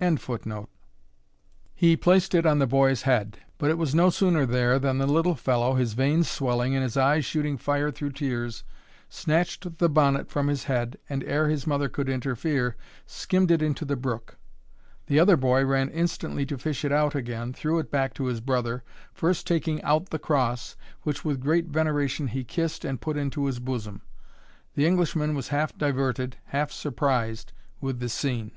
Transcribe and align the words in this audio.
]He 1.76 1.94
placed 1.96 2.34
it 2.34 2.44
on 2.46 2.58
the 2.58 2.66
boy's 2.66 3.02
head; 3.02 3.38
but 3.58 3.70
it 3.70 3.78
was 3.78 3.94
no 3.94 4.08
sooner 4.10 4.44
there, 4.44 4.78
than 4.80 4.96
the 4.98 5.06
little 5.06 5.36
fellow, 5.36 5.74
his 5.74 5.92
veins 5.92 6.26
swelling, 6.28 6.74
and 6.74 6.82
his 6.82 6.96
eyes 6.96 7.24
shooting 7.24 7.56
fire 7.56 7.90
through 7.92 8.12
tears, 8.12 8.64
snatched 9.10 9.78
the 9.78 9.90
bonnet 9.90 10.28
from 10.28 10.48
his 10.48 10.64
head, 10.64 10.96
and, 11.08 11.22
ere 11.22 11.48
his 11.48 11.68
mother 11.68 11.88
could 11.88 12.08
interfere, 12.08 12.76
skimmed 13.06 13.50
it 13.52 13.62
into 13.62 13.84
the 13.84 13.94
brook. 13.94 14.38
The 15.06 15.20
other 15.20 15.36
boy 15.36 15.64
ran 15.64 15.88
instantly 15.90 16.46
to 16.46 16.58
fish 16.58 16.84
it 16.84 16.92
out 16.92 17.14
again, 17.14 17.52
threw 17.52 17.78
it 17.78 17.92
back 17.92 18.12
to 18.14 18.24
his 18.24 18.40
brother, 18.40 18.82
first 19.12 19.46
taking 19.46 19.80
out 19.82 20.08
the 20.08 20.18
cross, 20.18 20.76
which, 21.02 21.24
with 21.24 21.40
great 21.42 21.66
veneration, 21.66 22.28
he 22.28 22.42
kissed 22.42 22.84
and 22.84 23.02
put 23.02 23.16
into 23.18 23.44
his 23.46 23.60
bosom. 23.60 24.00
The 24.74 24.86
Englishman 24.86 25.34
was 25.34 25.48
half 25.48 25.76
diverted, 25.76 26.38
half 26.46 26.72
surprised, 26.72 27.52
with 27.80 28.00
the 28.00 28.08
scene. 28.08 28.52